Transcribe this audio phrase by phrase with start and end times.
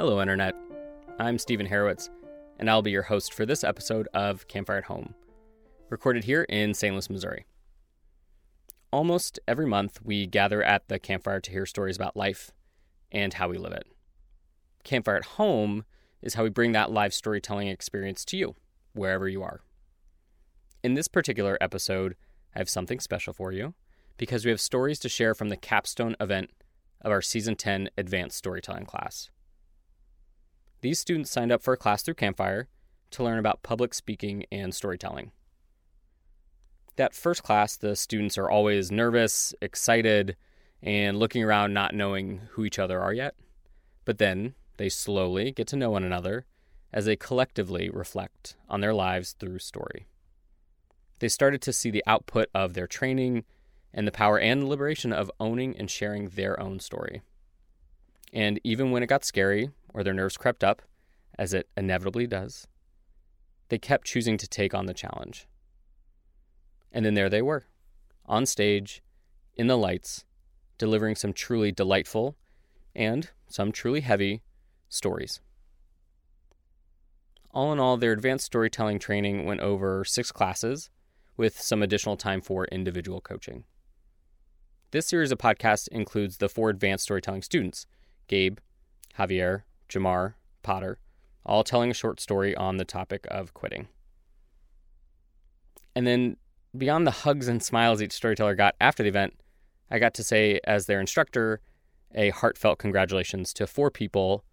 [0.00, 0.54] Hello, Internet.
[1.18, 2.08] I'm Stephen Harowitz,
[2.58, 5.14] and I'll be your host for this episode of Campfire at Home,
[5.90, 6.94] recorded here in St.
[6.94, 7.44] Louis, Missouri.
[8.90, 12.50] Almost every month, we gather at the campfire to hear stories about life
[13.12, 13.84] and how we live it.
[14.84, 15.84] Campfire at Home
[16.22, 18.54] is how we bring that live storytelling experience to you,
[18.94, 19.60] wherever you are.
[20.82, 22.16] In this particular episode,
[22.54, 23.74] I have something special for you
[24.16, 26.48] because we have stories to share from the capstone event
[27.02, 29.28] of our Season 10 Advanced Storytelling class.
[30.80, 32.68] These students signed up for a class through Campfire
[33.10, 35.32] to learn about public speaking and storytelling.
[36.96, 40.36] That first class, the students are always nervous, excited,
[40.82, 43.34] and looking around not knowing who each other are yet.
[44.04, 46.46] But then they slowly get to know one another
[46.92, 50.06] as they collectively reflect on their lives through story.
[51.20, 53.44] They started to see the output of their training
[53.92, 57.20] and the power and liberation of owning and sharing their own story.
[58.32, 60.82] And even when it got scary or their nerves crept up,
[61.38, 62.66] as it inevitably does,
[63.68, 65.46] they kept choosing to take on the challenge.
[66.92, 67.64] And then there they were,
[68.26, 69.02] on stage,
[69.56, 70.24] in the lights,
[70.78, 72.36] delivering some truly delightful
[72.94, 74.42] and some truly heavy
[74.88, 75.40] stories.
[77.52, 80.90] All in all, their advanced storytelling training went over six classes
[81.36, 83.64] with some additional time for individual coaching.
[84.92, 87.86] This series of podcasts includes the four advanced storytelling students
[88.26, 88.58] Gabe,
[89.18, 90.98] Javier, Jamar, Potter,
[91.44, 93.88] all telling a short story on the topic of quitting.
[95.94, 96.36] And then,
[96.76, 99.34] beyond the hugs and smiles each storyteller got after the event,
[99.90, 101.60] I got to say, as their instructor,
[102.14, 104.44] a heartfelt congratulations to four people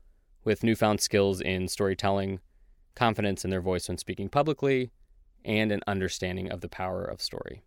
[0.43, 2.39] with newfound skills in storytelling,
[2.95, 4.91] confidence in their voice when speaking publicly,
[5.45, 7.63] and an understanding of the power of story.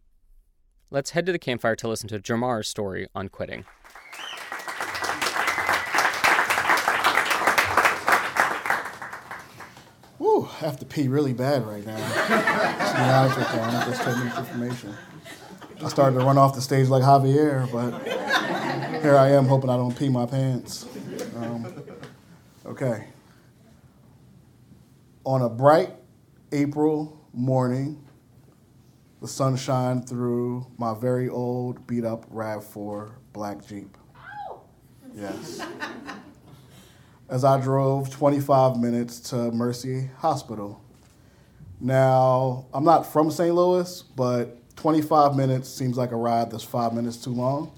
[0.91, 3.65] Let's head to the campfire to listen to Jamar's story on quitting.
[10.21, 11.97] Woo, I have to pee really bad right now.
[12.79, 14.95] Just be honest with you, I'm not just taking this information.
[15.83, 19.79] I started to run off the stage like Javier, but here I am hoping I
[19.79, 20.87] don't pee my pants.
[21.37, 21.73] Um,
[22.67, 23.07] okay.
[25.25, 25.95] On a bright
[26.53, 28.07] April morning,
[29.23, 33.97] the sun shined through my very old, beat up RAV4 black Jeep.
[35.15, 35.63] Yes
[37.31, 40.83] as I drove 25 minutes to Mercy Hospital.
[41.81, 43.55] Now, I'm not from St.
[43.55, 47.73] Louis, but 25 minutes seems like a ride that's five minutes too long.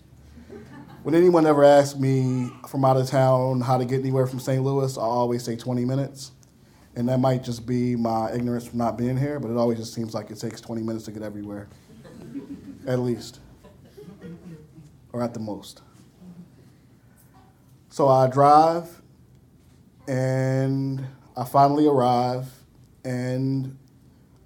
[1.03, 4.63] When anyone ever asks me from out of town how to get anywhere from St.
[4.63, 6.33] Louis, I always say 20 minutes.
[6.97, 9.93] And that might just be my ignorance from not being here, but it always just
[9.93, 11.69] seems like it takes 20 minutes to get everywhere.
[12.87, 13.41] At least.
[15.13, 15.83] Or at the most.
[17.91, 19.02] So I drive
[20.07, 21.05] and
[21.37, 22.47] I finally arrive,
[23.05, 23.77] and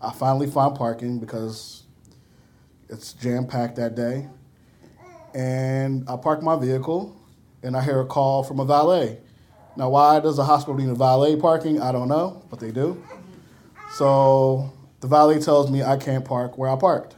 [0.01, 1.85] I finally find parking because
[2.89, 4.29] it's jam packed that day.
[5.35, 7.21] And I park my vehicle,
[7.63, 9.19] and I hear a call from a valet.
[9.77, 11.81] Now, why does a hospital need a valet parking?
[11.81, 13.03] I don't know, but they do.
[13.95, 17.17] So the valet tells me I can't park where I parked.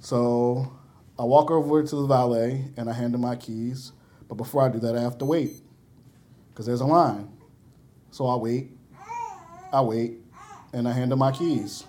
[0.00, 0.72] So
[1.18, 3.92] I walk over to the valet and I hand him my keys.
[4.28, 5.62] But before I do that, I have to wait
[6.58, 7.30] because there's a line.
[8.10, 8.72] So I wait,
[9.72, 10.14] I wait,
[10.72, 11.84] and I hand him my keys.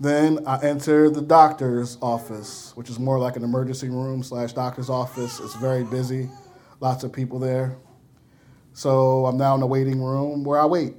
[0.00, 4.88] Then I enter the doctor's office, which is more like an emergency room slash doctor's
[4.88, 5.38] office.
[5.38, 6.30] It's very busy,
[6.80, 7.76] lots of people there.
[8.72, 10.94] So I'm now in the waiting room where I wait.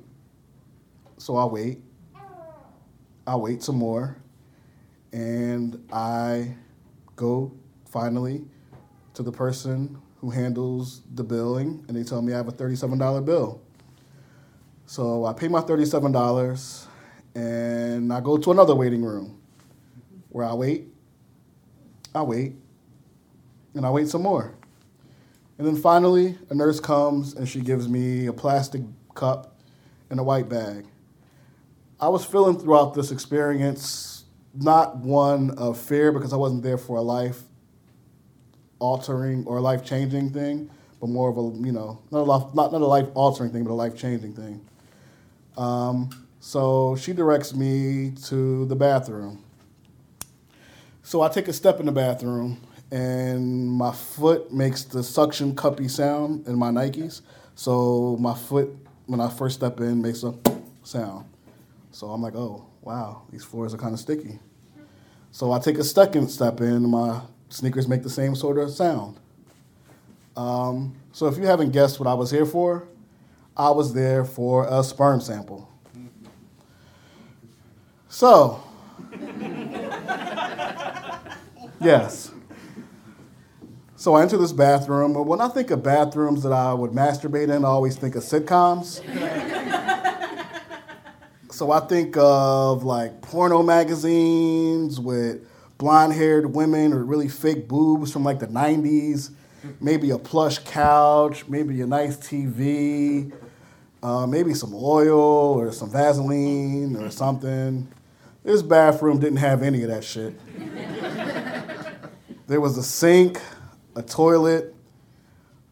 [1.17, 1.79] So I wait,
[3.25, 4.15] I wait some more,
[5.11, 6.53] and I
[7.15, 7.51] go
[7.87, 8.45] finally
[9.15, 13.25] to the person who handles the billing, and they tell me I have a $37
[13.25, 13.61] bill.
[14.85, 16.85] So I pay my $37
[17.35, 19.41] and I go to another waiting room
[20.29, 20.87] where I wait,
[22.15, 22.53] I wait,
[23.73, 24.55] and I wait some more.
[25.57, 28.81] And then finally, a nurse comes and she gives me a plastic
[29.15, 29.57] cup
[30.09, 30.85] and a white bag.
[31.99, 34.23] I was feeling throughout this experience
[34.53, 37.41] not one of fear because I wasn't there for a life
[38.83, 40.69] altering or life changing thing,
[40.99, 43.63] but more of a, you know, not a, life, not, not a life altering thing,
[43.63, 44.59] but a life changing thing.
[45.55, 46.09] Um,
[46.41, 49.41] so she directs me to the bathroom.
[51.01, 52.59] So I take a step in the bathroom,
[52.91, 57.21] and my foot makes the suction cuppy sound in my Nikes.
[57.55, 58.69] So my foot,
[59.05, 60.33] when I first step in, makes a
[60.83, 61.25] sound.
[61.91, 64.39] So I'm like, oh, wow, these floors are kind of sticky.
[65.31, 67.21] So I take a second step in, my
[67.53, 69.19] sneakers make the same sort of sound.
[70.35, 72.87] Um, so if you haven't guessed what I was here for,
[73.55, 75.69] I was there for a sperm sample.
[78.09, 78.63] So,
[81.79, 82.31] yes.
[83.95, 85.13] So I enter this bathroom.
[85.13, 89.01] When I think of bathrooms that I would masturbate in, I always think of sitcoms.
[91.51, 95.47] so I think of like porno magazines with
[95.83, 99.31] blonde haired women or really fake boobs from like the 90s,
[99.81, 103.29] maybe a plush couch, maybe a nice TV,
[104.01, 107.85] uh, maybe some oil or some Vaseline or something.
[108.45, 110.39] This bathroom didn't have any of that shit.
[112.47, 113.41] there was a sink,
[113.97, 114.73] a toilet,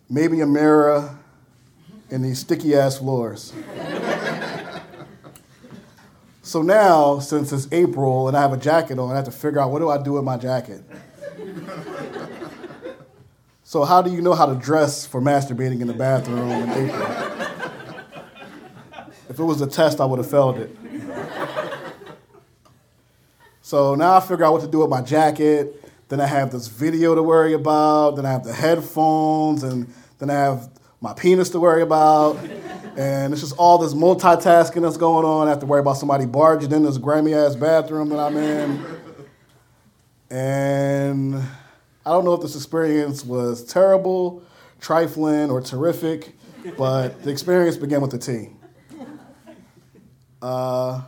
[0.09, 1.17] maybe a mirror,
[2.09, 3.53] and these sticky ass floors.
[6.51, 9.61] So now, since it's April and I have a jacket on, I have to figure
[9.61, 10.83] out what do I do with my jacket.
[13.63, 17.07] so, how do you know how to dress for masturbating in the bathroom in April?
[19.29, 20.75] If it was a test, I would have failed it.
[23.61, 25.89] So now I figure out what to do with my jacket.
[26.09, 28.17] Then I have this video to worry about.
[28.17, 29.87] Then I have the headphones, and
[30.19, 30.69] then I have
[30.99, 32.37] my penis to worry about.
[32.97, 35.47] And it's just all this multitasking that's going on.
[35.47, 38.85] I have to worry about somebody barging in this grimy ass bathroom that I'm in.
[40.29, 41.35] And
[42.05, 44.43] I don't know if this experience was terrible,
[44.79, 46.35] trifling, or terrific,
[46.77, 48.49] but the experience began with the T.
[50.41, 51.01] Uh,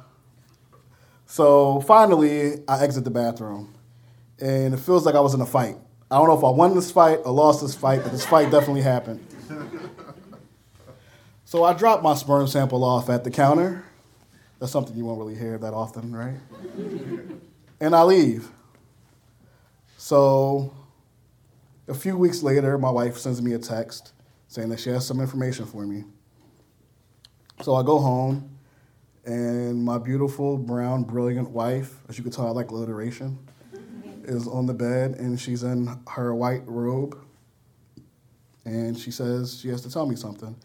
[1.25, 3.73] so finally, I exit the bathroom,
[4.39, 5.77] and it feels like I was in a fight.
[6.11, 8.51] I don't know if I won this fight or lost this fight, but this fight
[8.51, 9.25] definitely happened.
[11.53, 13.85] So I dropped my sperm sample off at the counter.
[14.57, 16.39] That's something you won't really hear that often, right?
[17.79, 18.49] and I leave.
[19.95, 20.73] So
[21.87, 24.13] a few weeks later, my wife sends me a text
[24.47, 26.05] saying that she has some information for me.
[27.61, 28.57] So I go home
[29.23, 33.37] and my beautiful, brown, brilliant wife, as you can tell, I like alliteration,
[34.23, 37.15] is on the bed and she's in her white robe.
[38.65, 40.55] And she says she has to tell me something.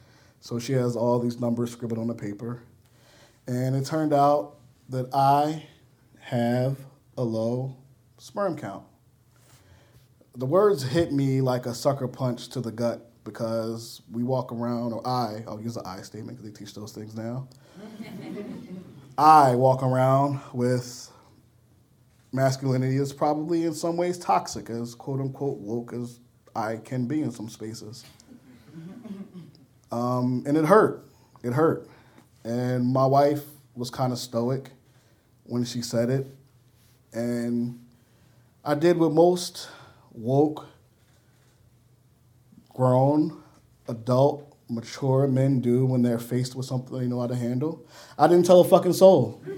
[0.41, 2.63] So she has all these numbers scribbled on the paper.
[3.47, 4.57] And it turned out
[4.89, 5.65] that I
[6.21, 6.77] have
[7.17, 7.77] a low
[8.19, 8.85] sperm count.
[10.37, 14.93] The words hit me like a sucker punch to the gut because we walk around,
[14.93, 17.49] or I, I'll use the I statement because they teach those things now.
[19.19, 21.11] I walk around with
[22.33, 26.21] masculinity is probably in some ways toxic, as quote unquote woke as
[26.55, 28.05] I can be in some spaces.
[29.91, 31.05] Um, and it hurt.
[31.43, 31.89] It hurt.
[32.45, 33.45] And my wife
[33.75, 34.71] was kind of stoic
[35.45, 36.27] when she said it.
[37.13, 37.81] And
[38.65, 39.69] I did what most
[40.13, 40.67] woke,
[42.75, 43.43] grown,
[43.89, 47.85] adult mature men do when they're faced with something they know how to handle.
[48.19, 49.43] I didn't tell a fucking soul.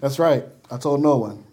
[0.00, 0.44] That's right.
[0.70, 1.44] I told no one.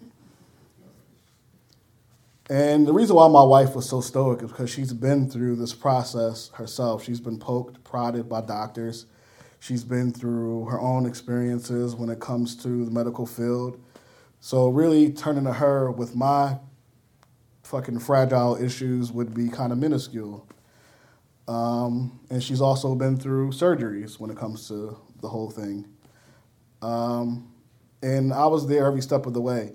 [2.49, 5.73] And the reason why my wife was so stoic is because she's been through this
[5.73, 7.03] process herself.
[7.03, 9.05] She's been poked, prodded by doctors.
[9.59, 13.79] She's been through her own experiences when it comes to the medical field.
[14.39, 16.57] So, really turning to her with my
[17.63, 20.47] fucking fragile issues would be kind of minuscule.
[21.47, 25.87] Um, and she's also been through surgeries when it comes to the whole thing.
[26.81, 27.51] Um,
[28.01, 29.73] and I was there every step of the way.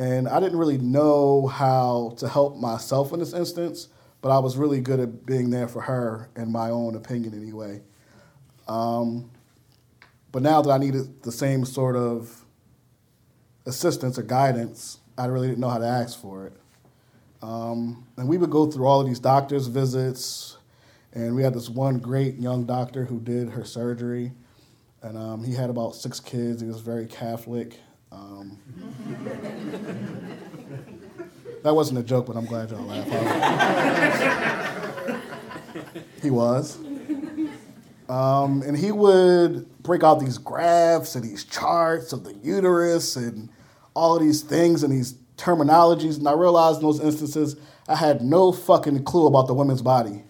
[0.00, 3.88] And I didn't really know how to help myself in this instance,
[4.22, 7.82] but I was really good at being there for her, in my own opinion, anyway.
[8.66, 9.30] Um,
[10.32, 12.46] but now that I needed the same sort of
[13.66, 16.54] assistance or guidance, I really didn't know how to ask for it.
[17.42, 20.56] Um, and we would go through all of these doctor's visits,
[21.12, 24.32] and we had this one great young doctor who did her surgery,
[25.02, 26.62] and um, he had about six kids.
[26.62, 27.78] He was very Catholic.
[28.12, 28.58] Um,
[31.62, 33.10] that wasn't a joke, but I'm glad y'all laughed.
[36.22, 36.78] he was.
[38.08, 43.48] Um, and he would break out these graphs and these charts of the uterus and
[43.94, 47.56] all of these things and these terminologies, and I realized in those instances
[47.88, 50.22] I had no fucking clue about the women's body.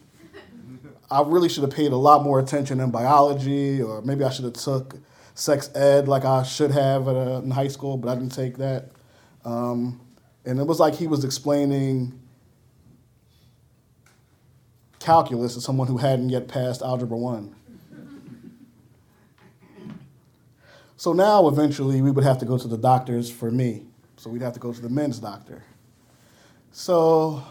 [1.10, 4.44] I really should have paid a lot more attention in biology, or maybe I should
[4.44, 4.96] have took
[5.34, 8.90] sex ed like I should have a, in high school, but I didn't take that.
[9.44, 10.00] Um,
[10.44, 12.18] and it was like he was explaining
[14.98, 17.54] calculus to someone who hadn't yet passed algebra one.
[20.96, 23.86] So now, eventually, we would have to go to the doctors for me.
[24.18, 25.64] So we'd have to go to the men's doctor.
[26.72, 27.42] So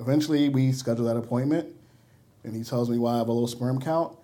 [0.00, 1.72] eventually we scheduled that appointment.
[2.42, 4.16] and he tells me why I have a low sperm count.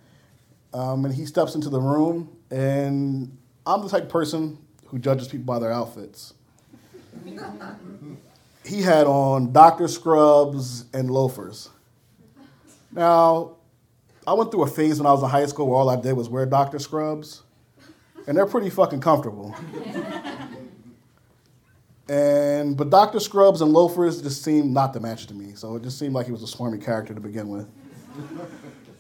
[0.73, 3.37] Um, and he steps into the room, and
[3.67, 6.35] I'm the type of person who judges people by their outfits.
[8.65, 9.89] he had on Dr.
[9.89, 11.71] Scrubs and loafers.
[12.93, 13.57] Now,
[14.27, 16.15] I went through a phase when I was in high school where all I did
[16.15, 16.79] was wear Dr.
[16.79, 17.43] Scrubs,
[18.27, 19.55] and they're pretty fucking comfortable.
[22.09, 23.21] and but Dr.
[23.21, 26.27] Scrubs and loafers just seemed not to match to me, so it just seemed like
[26.27, 27.69] he was a swarmy character to begin with.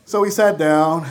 [0.04, 1.06] so he sat down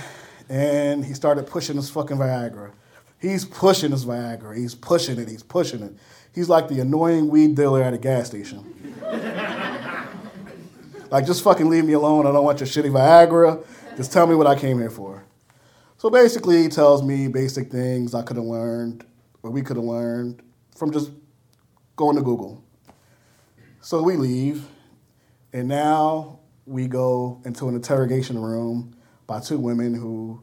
[0.50, 2.72] and he started pushing his fucking Viagra.
[3.20, 4.56] He's pushing his Viagra.
[4.56, 5.28] He's pushing it.
[5.28, 5.94] He's pushing it.
[6.34, 8.74] He's like the annoying weed dealer at a gas station.
[11.10, 12.28] like, just fucking leave me alone.
[12.28, 13.66] I don't want your shitty Viagra.
[13.96, 15.24] Just tell me what I came here for.
[15.98, 19.06] So basically, he tells me basic things I could have learned,
[19.42, 20.44] or we could have learned
[20.76, 21.12] from just
[21.96, 22.62] going to Google.
[23.80, 24.68] So we leave,
[25.54, 28.95] and now we go into an interrogation room
[29.28, 30.42] by two women who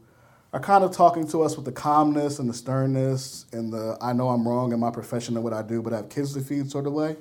[0.53, 4.13] are kind of talking to us with the calmness and the sternness and the I
[4.13, 6.41] know I'm wrong in my profession and what I do, but I have kids to
[6.41, 7.15] feed sort of way.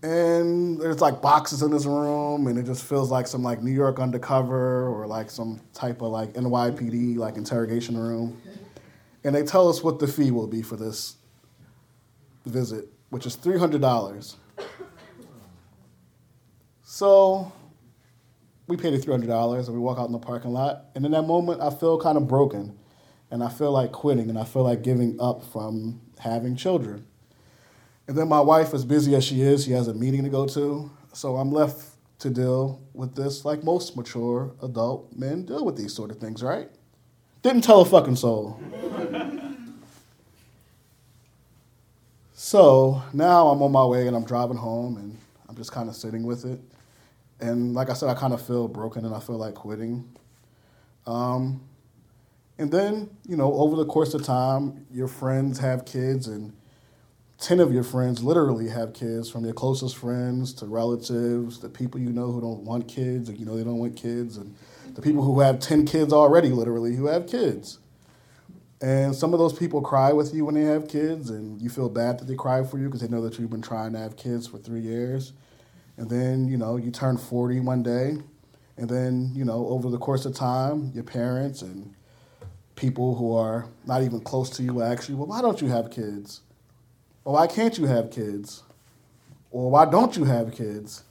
[0.00, 3.72] And there's like boxes in this room, and it just feels like some like New
[3.72, 8.40] York undercover or like some type of like NYPD like interrogation room.
[9.24, 11.16] And they tell us what the fee will be for this
[12.46, 14.36] visit, which is three hundred dollars.
[16.84, 17.52] So
[18.68, 20.84] we paid the three hundred dollars, and we walk out in the parking lot.
[20.94, 22.78] And in that moment, I feel kind of broken,
[23.30, 27.06] and I feel like quitting, and I feel like giving up from having children.
[28.06, 30.46] And then my wife, as busy as she is, she has a meeting to go
[30.46, 30.90] to.
[31.12, 35.94] So I'm left to deal with this like most mature adult men deal with these
[35.94, 36.68] sort of things, right?
[37.42, 38.60] Didn't tell a fucking soul.
[42.34, 45.16] so now I'm on my way and I'm driving home and
[45.48, 46.60] I'm just kind of sitting with it.
[47.40, 50.08] And like I said, I kind of feel broken and I feel like quitting.
[51.06, 51.62] Um,
[52.58, 56.52] and then, you know, over the course of time, your friends have kids and
[57.40, 62.00] 10 of your friends literally have kids, from your closest friends to relatives, the people
[62.00, 64.56] you know who don't want kids, and you know they don't want kids, and
[64.94, 67.78] the people who have 10 kids already, literally, who have kids.
[68.80, 71.88] And some of those people cry with you when they have kids, and you feel
[71.88, 74.16] bad that they cry for you because they know that you've been trying to have
[74.16, 75.32] kids for three years.
[75.98, 78.16] And then, you know, you turn 40 one day,
[78.76, 81.92] and then, you know, over the course of time, your parents and
[82.76, 86.42] people who are not even close to you actually well, why don't you have kids?
[87.24, 88.62] Or why can't you have kids?
[89.50, 91.02] Or why don't you have kids?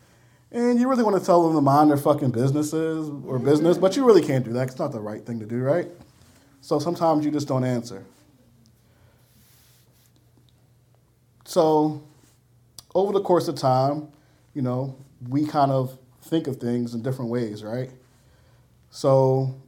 [0.53, 3.97] And you really want to tell them to mind their fucking businesses or business, but
[3.97, 4.69] you really can't do that.
[4.69, 5.89] It's not the right thing to do, right?
[6.61, 8.05] So sometimes you just don't answer.
[11.43, 12.01] So
[12.95, 14.07] over the course of time,
[14.57, 14.97] you know,
[15.29, 17.91] we kind of think of things in different ways, right?
[18.89, 19.61] So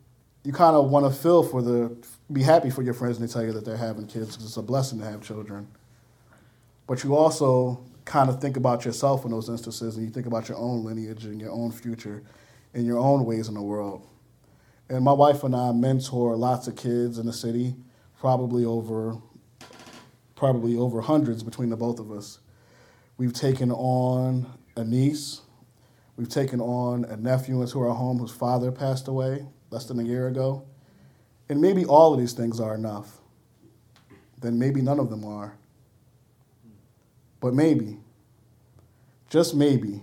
[0.44, 1.96] you kind of want to feel for the,
[2.34, 4.58] be happy for your friends when they tell you that they're having kids because it's
[4.58, 5.68] a blessing to have children.
[6.88, 10.50] But you also kind of think about yourself in those instances and you think about
[10.50, 12.24] your own lineage and your own future
[12.74, 14.08] and your own ways in the world.
[14.90, 17.76] And my wife and I mentor lots of kids in the city,
[18.20, 19.18] probably over
[20.36, 22.40] probably over hundreds between the both of us.
[23.20, 25.42] We've taken on a niece.
[26.16, 30.04] We've taken on a nephew into our home whose father passed away less than a
[30.04, 30.66] year ago.
[31.48, 33.18] And maybe all of these things are enough.
[34.40, 35.58] Then maybe none of them are.
[37.40, 38.00] But maybe,
[39.30, 40.02] just maybe,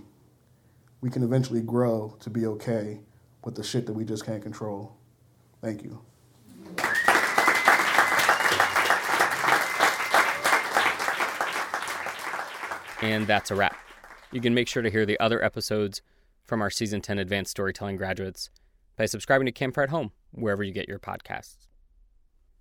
[1.00, 3.00] we can eventually grow to be okay
[3.44, 4.96] with the shit that we just can't control.
[5.60, 6.00] Thank you.
[13.02, 13.85] And that's a wrap.
[14.36, 16.02] You can make sure to hear the other episodes
[16.44, 18.50] from our Season 10 Advanced Storytelling graduates
[18.94, 21.68] by subscribing to Campfire at Home, wherever you get your podcasts.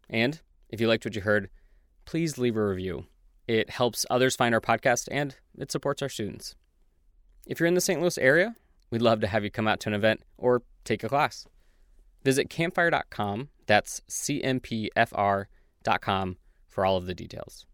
[0.10, 0.40] And
[0.70, 1.50] if you liked what you heard,
[2.06, 3.08] please leave a review.
[3.46, 6.56] It helps others find our podcast and it supports our students.
[7.46, 8.00] If you're in the St.
[8.00, 8.56] Louis area,
[8.90, 11.46] we'd love to have you come out to an event or take a class.
[12.24, 15.48] Visit campfire.com, that's cmpfr.com,
[16.70, 17.66] for all of the details.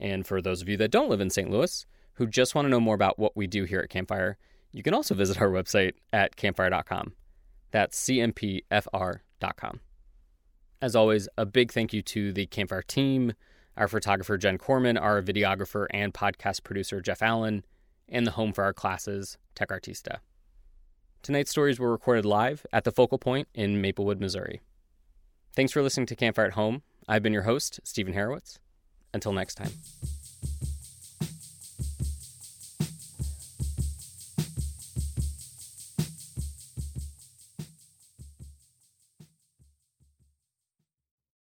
[0.00, 1.50] And for those of you that don't live in St.
[1.50, 4.36] Louis, who just want to know more about what we do here at Campfire,
[4.72, 7.12] you can also visit our website at campfire.com.
[7.70, 9.80] That's cmpfr.com.
[10.80, 13.34] As always, a big thank you to the Campfire team,
[13.76, 17.64] our photographer Jen Corman, our videographer and podcast producer Jeff Allen,
[18.08, 20.18] and the home for our classes, Tech Artista.
[21.22, 24.60] Tonight's stories were recorded live at the Focal Point in Maplewood, Missouri.
[25.54, 26.82] Thanks for listening to Campfire at Home.
[27.08, 28.58] I've been your host, Stephen Harowitz.
[29.14, 29.70] Until next time.